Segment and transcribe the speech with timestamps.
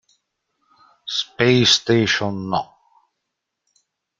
[1.07, 2.73] Space station No.